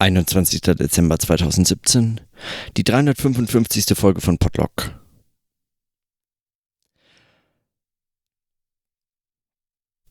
[0.00, 0.60] 21.
[0.60, 2.20] Dezember 2017,
[2.76, 3.96] die 355.
[3.96, 4.92] Folge von Podlock.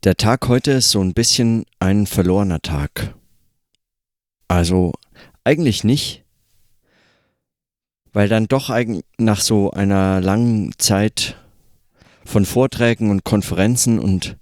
[0.04, 3.16] Der Tag heute ist so ein bisschen ein verlorener Tag.
[4.50, 4.94] Also
[5.44, 6.24] eigentlich nicht,
[8.12, 8.70] weil dann doch
[9.18, 11.36] nach so einer langen Zeit
[12.26, 14.36] von Vorträgen und Konferenzen und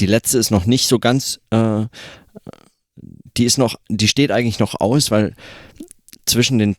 [0.00, 1.86] die letzte ist noch nicht so ganz äh,
[3.38, 5.34] die ist noch, die steht eigentlich noch aus, weil
[6.26, 6.76] zwischen den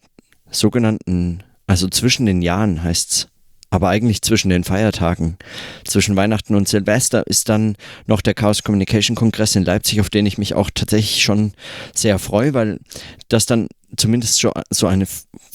[0.51, 3.27] sogenannten, also zwischen den Jahren heißt es,
[3.71, 5.37] aber eigentlich zwischen den Feiertagen,
[5.85, 7.75] zwischen Weihnachten und Silvester ist dann
[8.07, 11.53] noch der Chaos Communication Kongress in Leipzig, auf den ich mich auch tatsächlich schon
[11.93, 12.79] sehr freue, weil
[13.27, 15.07] das dann zumindest schon so eine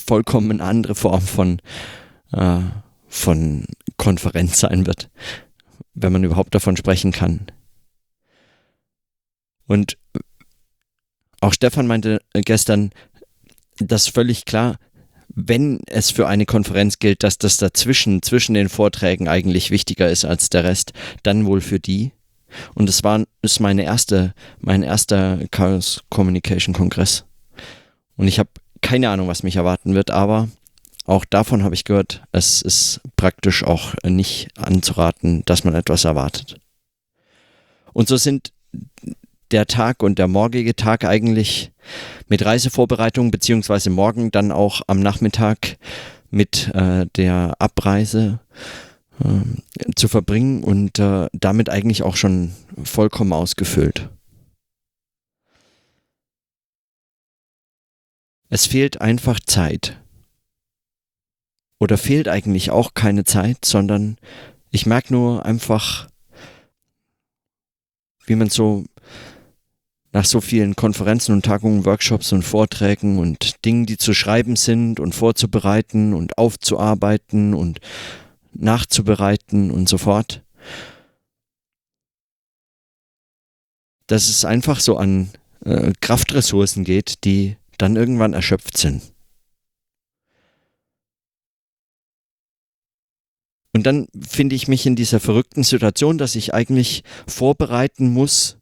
[0.07, 1.61] vollkommen andere Form von,
[2.33, 2.61] äh,
[3.09, 5.11] von Konferenz sein wird,
[5.95, 7.47] wenn man überhaupt davon sprechen kann.
[9.67, 9.97] Und
[11.45, 12.91] auch Stefan meinte äh, gestern,
[13.79, 14.77] das völlig klar,
[15.29, 20.25] wenn es für eine Konferenz gilt, dass das dazwischen, zwischen den Vorträgen eigentlich wichtiger ist
[20.25, 22.13] als der Rest, dann wohl für die.
[22.75, 27.25] Und es war, ist meine erste, mein erster Chaos Communication Kongress.
[28.17, 30.49] Und ich habe keine Ahnung, was mich erwarten wird, aber
[31.05, 36.57] auch davon habe ich gehört, es ist praktisch auch nicht anzuraten, dass man etwas erwartet.
[37.93, 38.53] Und so sind
[39.55, 41.71] der Tag und der morgige Tag eigentlich
[42.29, 45.79] mit Reisevorbereitung, beziehungsweise morgen dann auch am Nachmittag
[46.31, 48.41] mit äh, der Abreise
[49.23, 52.53] äh, zu verbringen und äh, damit eigentlich auch schon
[52.83, 54.11] vollkommen ausgefüllt.
[58.49, 60.01] Es fehlt einfach Zeit.
[61.79, 64.17] Oder fehlt eigentlich auch keine Zeit, sondern
[64.73, 66.09] ich merke nur einfach,
[68.27, 68.85] wie man so
[70.15, 75.01] nach so vielen Konferenzen und Tagungen, Workshops und Vorträgen und Dingen, die zu schreiben sind
[75.01, 77.81] und vorzubereiten und aufzuarbeiten und
[78.53, 80.45] nachzubereiten und so fort,
[84.07, 85.31] dass es einfach so an
[85.65, 89.03] äh, Kraftressourcen geht, die dann irgendwann erschöpft sind.
[93.73, 98.59] Und dann finde ich mich in dieser verrückten Situation, dass ich eigentlich vorbereiten muss,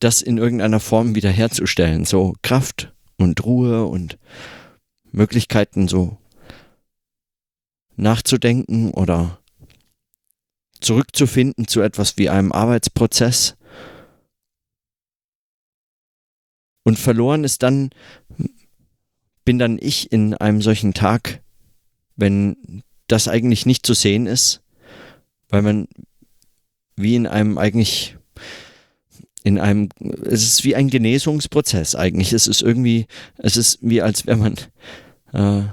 [0.00, 2.04] das in irgendeiner Form wiederherzustellen.
[2.04, 4.18] So Kraft und Ruhe und
[5.12, 6.18] Möglichkeiten so
[7.96, 9.38] nachzudenken oder
[10.80, 13.56] zurückzufinden zu etwas wie einem Arbeitsprozess.
[16.84, 17.90] Und verloren ist dann,
[19.44, 21.42] bin dann ich in einem solchen Tag,
[22.14, 24.62] wenn das eigentlich nicht zu sehen ist,
[25.48, 25.88] weil man
[26.96, 28.16] wie in einem eigentlich
[29.46, 29.90] in einem,
[30.24, 32.32] es ist wie ein Genesungsprozess eigentlich.
[32.32, 33.06] Es ist irgendwie,
[33.38, 34.56] es ist wie als wenn man
[35.32, 35.68] äh,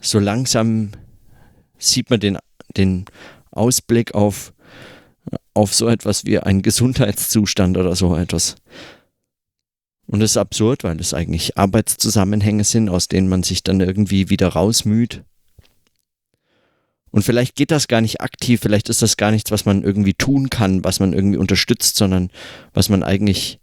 [0.00, 0.92] so langsam
[1.76, 2.38] sieht man den,
[2.78, 3.04] den
[3.50, 4.54] Ausblick auf,
[5.52, 8.56] auf so etwas wie einen Gesundheitszustand oder so etwas.
[10.06, 14.30] Und das ist absurd, weil es eigentlich Arbeitszusammenhänge sind, aus denen man sich dann irgendwie
[14.30, 15.22] wieder rausmüht.
[17.10, 20.14] Und vielleicht geht das gar nicht aktiv, vielleicht ist das gar nichts, was man irgendwie
[20.14, 22.30] tun kann, was man irgendwie unterstützt, sondern
[22.74, 23.60] was man eigentlich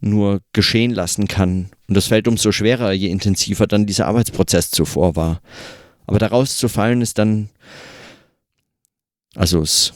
[0.00, 1.70] nur geschehen lassen kann.
[1.88, 5.40] Und das fällt umso schwerer, je intensiver dann dieser Arbeitsprozess zuvor war.
[6.06, 7.50] Aber daraus zu fallen ist dann,
[9.34, 9.92] also es,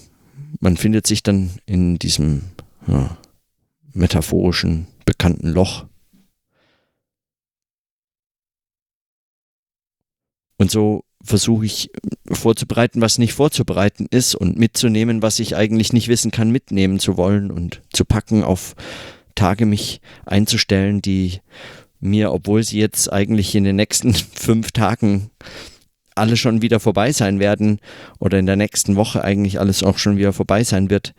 [0.60, 2.42] man findet sich dann in diesem
[2.86, 3.16] ja,
[3.92, 5.86] metaphorischen, bekannten Loch.
[10.58, 11.90] Und so versuche ich
[12.30, 17.16] vorzubereiten, was nicht vorzubereiten ist und mitzunehmen, was ich eigentlich nicht wissen kann, mitnehmen zu
[17.16, 18.74] wollen und zu packen, auf
[19.34, 21.40] Tage mich einzustellen, die
[22.00, 25.30] mir, obwohl sie jetzt eigentlich in den nächsten fünf Tagen
[26.14, 27.78] alle schon wieder vorbei sein werden
[28.18, 31.14] oder in der nächsten Woche eigentlich alles auch schon wieder vorbei sein wird,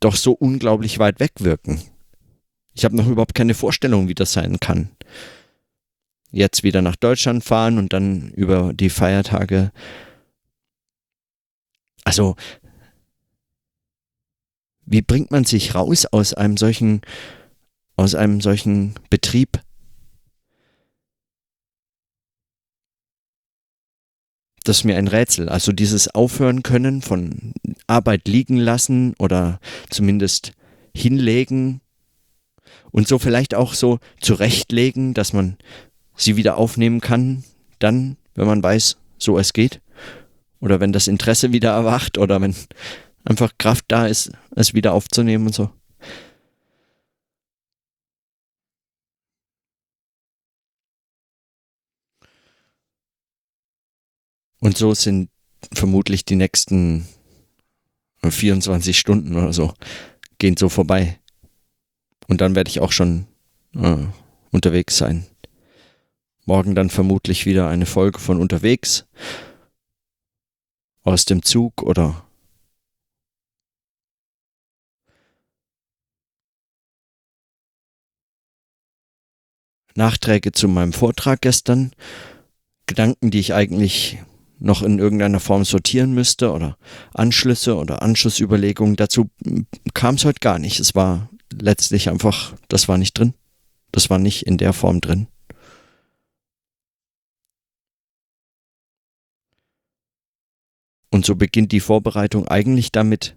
[0.00, 1.80] doch so unglaublich weit weg wirken.
[2.74, 4.90] Ich habe noch überhaupt keine Vorstellung, wie das sein kann
[6.34, 9.70] jetzt wieder nach Deutschland fahren und dann über die Feiertage.
[12.04, 12.36] Also,
[14.84, 17.00] wie bringt man sich raus aus einem solchen,
[17.96, 19.60] aus einem solchen Betrieb?
[24.64, 25.48] Das ist mir ein Rätsel.
[25.48, 27.52] Also dieses Aufhören können von
[27.86, 29.60] Arbeit liegen lassen oder
[29.90, 30.52] zumindest
[30.94, 31.80] hinlegen
[32.90, 35.58] und so vielleicht auch so zurechtlegen, dass man
[36.16, 37.44] sie wieder aufnehmen kann,
[37.78, 39.80] dann, wenn man weiß, so es geht.
[40.60, 42.54] Oder wenn das Interesse wieder erwacht oder wenn
[43.24, 45.70] einfach Kraft da ist, es wieder aufzunehmen und so.
[54.60, 55.28] Und so sind
[55.74, 57.06] vermutlich die nächsten
[58.22, 59.74] 24 Stunden oder so,
[60.38, 61.20] gehen so vorbei.
[62.28, 63.26] Und dann werde ich auch schon
[63.74, 64.06] äh,
[64.50, 65.26] unterwegs sein.
[66.46, 69.06] Morgen dann vermutlich wieder eine Folge von unterwegs.
[71.02, 72.24] Aus dem Zug oder
[79.94, 81.92] Nachträge zu meinem Vortrag gestern.
[82.86, 84.18] Gedanken, die ich eigentlich
[84.58, 86.76] noch in irgendeiner Form sortieren müsste oder
[87.14, 88.96] Anschlüsse oder Anschlussüberlegungen.
[88.96, 89.30] Dazu
[89.94, 90.80] kam es heute gar nicht.
[90.80, 93.34] Es war letztlich einfach, das war nicht drin.
[93.92, 95.28] Das war nicht in der Form drin.
[101.14, 103.36] Und so beginnt die Vorbereitung eigentlich damit,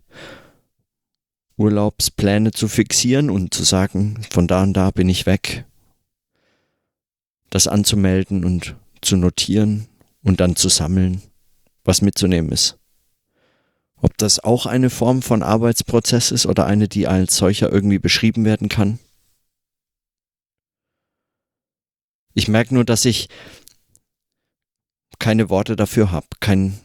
[1.58, 5.64] Urlaubspläne zu fixieren und zu sagen, von da und da bin ich weg.
[7.52, 9.88] Das anzumelden und zu notieren
[10.24, 11.22] und dann zu sammeln,
[11.84, 12.80] was mitzunehmen ist.
[13.98, 18.44] Ob das auch eine Form von Arbeitsprozess ist oder eine, die als solcher irgendwie beschrieben
[18.44, 18.98] werden kann.
[22.34, 23.30] Ich merke nur, dass ich
[25.20, 26.80] keine Worte dafür habe, kein,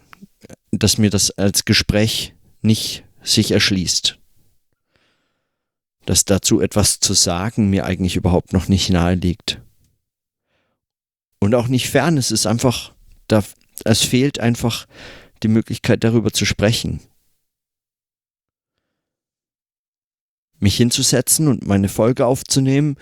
[0.73, 4.19] dass mir das als Gespräch nicht sich erschließt.
[6.07, 9.61] Dass dazu etwas zu sagen mir eigentlich überhaupt noch nicht nahe liegt.
[11.39, 12.95] Und auch nicht fern, es ist einfach
[13.29, 13.45] da,
[13.85, 14.87] es fehlt einfach
[15.43, 17.01] die Möglichkeit, darüber zu sprechen.
[20.59, 22.97] Mich hinzusetzen und meine Folge aufzunehmen.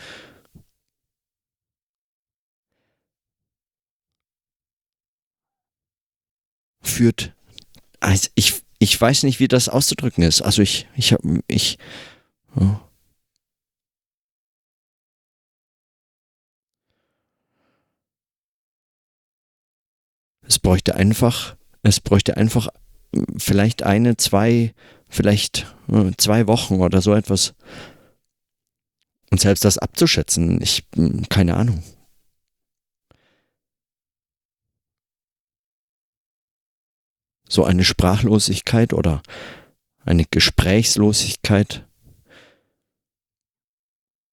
[6.83, 7.35] Führt.
[8.01, 10.43] Also ich, ich weiß nicht, wie das auszudrücken ist.
[10.43, 11.79] Also ich, ich habe, ich.
[12.57, 12.77] Oh.
[20.43, 22.69] Es bräuchte einfach, es bräuchte einfach
[23.15, 24.75] hm, vielleicht eine, zwei,
[25.09, 27.55] vielleicht hm, zwei Wochen oder so etwas.
[29.31, 31.85] Und selbst das abzuschätzen, ich, hm, keine Ahnung.
[37.51, 39.23] So eine Sprachlosigkeit oder
[40.05, 41.85] eine Gesprächslosigkeit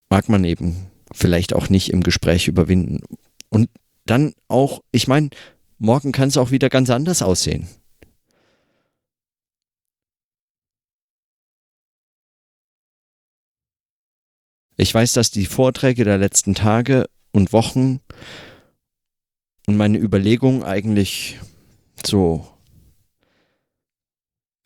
[0.08, 3.02] mag man eben vielleicht auch nicht im Gespräch überwinden.
[3.50, 3.70] Und
[4.06, 5.32] dann auch, ich meine,
[5.80, 7.68] morgen kann es auch wieder ganz anders aussehen.
[14.76, 18.00] Ich weiß, dass die Vorträge der letzten Tage und Wochen
[19.66, 21.40] und meine Überlegungen eigentlich
[22.06, 22.48] so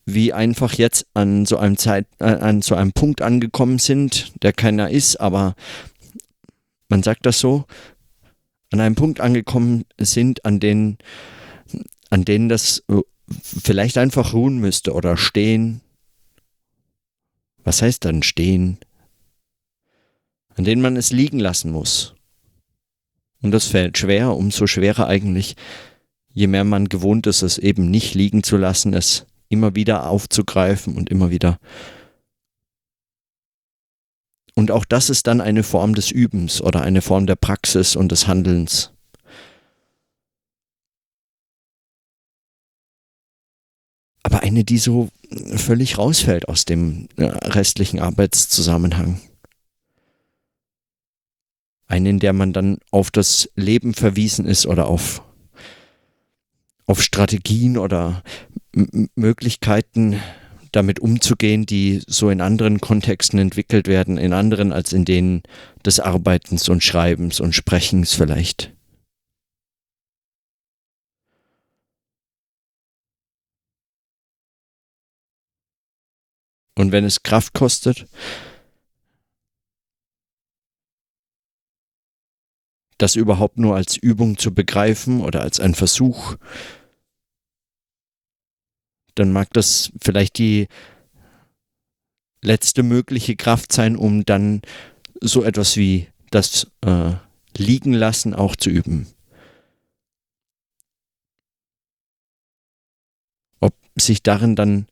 [0.06, 4.53] wie einfach jetzt an so einem Zeit äh, an so einem Punkt angekommen sind, der
[4.53, 5.56] keiner ist, aber
[6.89, 7.65] man sagt das so,
[8.71, 10.98] an einem Punkt angekommen sind, an denen,
[12.09, 15.81] an denen das äh, vielleicht einfach ruhen müsste oder stehen.
[17.63, 18.80] Was heißt dann stehen?
[20.56, 22.15] An denen man es liegen lassen muss.
[23.42, 25.56] Und das fällt schwer, umso schwerer eigentlich,
[26.33, 30.95] je mehr man gewohnt ist, es eben nicht liegen zu lassen, es immer wieder aufzugreifen
[30.95, 31.59] und immer wieder
[34.56, 38.11] und auch das ist dann eine Form des Übens oder eine Form der Praxis und
[38.11, 38.92] des Handelns.
[44.23, 45.09] Aber eine, die so
[45.56, 49.19] völlig rausfällt aus dem äh, restlichen Arbeitszusammenhang.
[51.87, 55.23] Eine, in der man dann auf das Leben verwiesen ist oder auf,
[56.85, 58.23] auf Strategien oder
[59.16, 60.21] Möglichkeiten,
[60.71, 65.44] damit umzugehen, die so in anderen Kontexten entwickelt werden, in anderen als in denen
[65.85, 68.73] des Arbeitens und Schreibens und Sprechens vielleicht.
[76.78, 78.07] Und wenn es Kraft kostet,
[82.97, 86.37] das überhaupt nur als Übung zu begreifen oder als ein Versuch,
[89.15, 90.68] dann mag das vielleicht die
[92.41, 94.61] letzte mögliche Kraft sein, um dann
[95.21, 97.13] so etwas wie das äh,
[97.57, 99.07] Liegen lassen auch zu üben.
[103.59, 104.87] Ob sich darin dann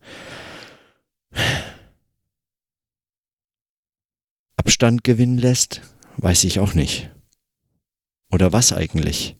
[4.57, 5.81] Abstand gewinnen lässt,
[6.17, 7.09] weiß ich auch nicht.
[8.31, 9.38] Oder was eigentlich?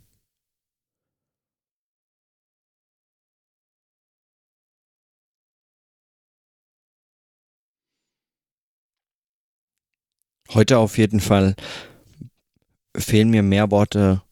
[10.52, 11.56] Heute auf jeden Fall
[12.98, 14.24] fehlen mir mehr Worte,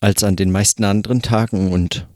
[0.00, 2.06] als an den meisten anderen Tagen und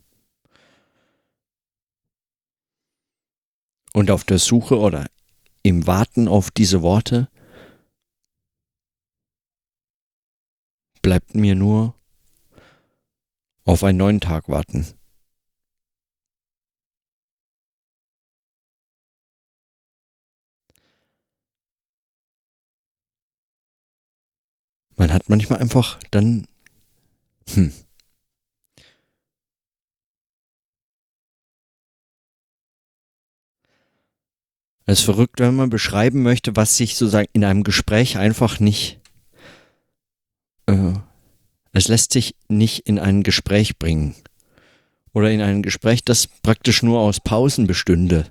[3.95, 5.07] und auf der Suche oder
[5.63, 7.29] im Warten auf diese Worte
[11.01, 11.95] bleibt mir nur
[13.65, 14.87] auf einen neuen Tag warten.
[25.03, 26.47] Man hat manchmal einfach dann,
[27.53, 27.73] hm,
[34.87, 39.01] Es ist verrückt, wenn man beschreiben möchte, was sich sozusagen in einem Gespräch einfach nicht.
[40.67, 40.93] Äh,
[41.73, 44.15] es lässt sich nicht in ein Gespräch bringen.
[45.13, 48.31] Oder in ein Gespräch, das praktisch nur aus Pausen bestünde.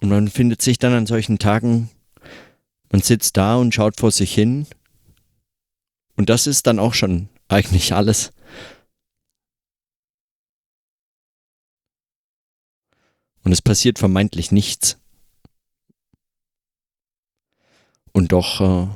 [0.00, 1.90] Und man findet sich dann an solchen Tagen,
[2.90, 4.66] man sitzt da und schaut vor sich hin.
[6.16, 8.32] Und das ist dann auch schon eigentlich alles.
[13.42, 14.98] Und es passiert vermeintlich nichts.
[18.12, 18.88] Und doch, äh,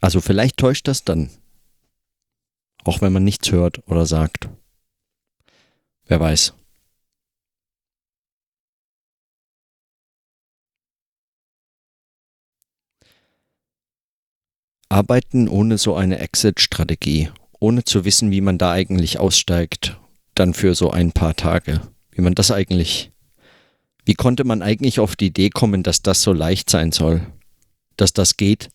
[0.00, 1.30] also vielleicht täuscht das dann.
[2.84, 4.48] Auch wenn man nichts hört oder sagt.
[6.04, 6.54] Wer weiß.
[14.88, 19.98] Arbeiten ohne so eine Exit-Strategie, ohne zu wissen, wie man da eigentlich aussteigt
[20.34, 21.80] dann für so ein paar Tage.
[22.12, 23.10] Wie man das eigentlich,
[24.04, 27.26] wie konnte man eigentlich auf die Idee kommen, dass das so leicht sein soll?
[27.96, 28.68] Dass das geht,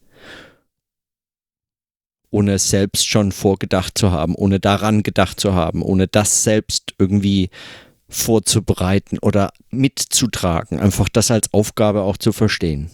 [2.29, 6.93] ohne es selbst schon vorgedacht zu haben, ohne daran gedacht zu haben, ohne das selbst
[6.97, 7.49] irgendwie
[8.09, 12.89] vorzubereiten oder mitzutragen, einfach das als Aufgabe auch zu verstehen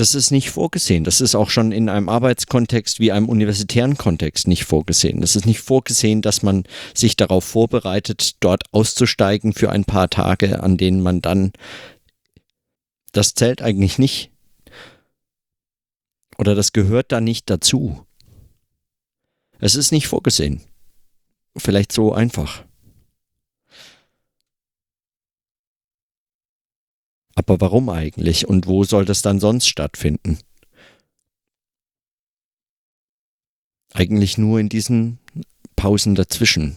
[0.00, 1.04] das ist nicht vorgesehen.
[1.04, 5.20] Das ist auch schon in einem Arbeitskontext wie einem universitären Kontext nicht vorgesehen.
[5.20, 6.64] Das ist nicht vorgesehen, dass man
[6.94, 11.52] sich darauf vorbereitet, dort auszusteigen für ein paar Tage, an denen man dann.
[13.12, 14.30] Das zählt eigentlich nicht.
[16.38, 18.06] Oder das gehört da nicht dazu.
[19.58, 20.62] Es ist nicht vorgesehen.
[21.58, 22.64] Vielleicht so einfach.
[27.40, 30.38] Aber warum eigentlich und wo soll das dann sonst stattfinden?
[33.94, 35.18] Eigentlich nur in diesen
[35.74, 36.76] Pausen dazwischen,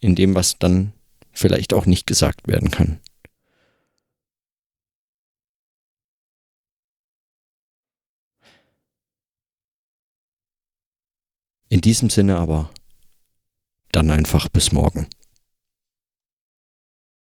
[0.00, 0.92] in dem, was dann
[1.32, 3.00] vielleicht auch nicht gesagt werden kann.
[11.70, 12.70] In diesem Sinne aber
[13.92, 15.08] dann einfach bis morgen.